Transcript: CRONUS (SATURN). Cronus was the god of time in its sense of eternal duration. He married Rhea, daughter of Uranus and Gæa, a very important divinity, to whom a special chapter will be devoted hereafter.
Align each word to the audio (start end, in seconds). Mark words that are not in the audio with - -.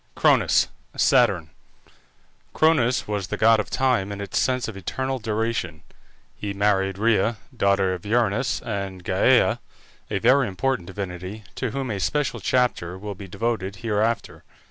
CRONUS 0.15 0.67
(SATURN). 0.97 1.51
Cronus 2.55 3.07
was 3.07 3.27
the 3.27 3.37
god 3.37 3.59
of 3.59 3.69
time 3.69 4.11
in 4.11 4.19
its 4.19 4.39
sense 4.39 4.67
of 4.67 4.75
eternal 4.75 5.19
duration. 5.19 5.83
He 6.35 6.53
married 6.55 6.97
Rhea, 6.97 7.37
daughter 7.55 7.93
of 7.93 8.03
Uranus 8.03 8.63
and 8.63 9.05
Gæa, 9.05 9.59
a 10.09 10.17
very 10.17 10.47
important 10.47 10.87
divinity, 10.87 11.43
to 11.53 11.69
whom 11.69 11.91
a 11.91 11.99
special 11.99 12.39
chapter 12.39 12.97
will 12.97 13.13
be 13.13 13.27
devoted 13.27 13.75
hereafter. 13.85 14.43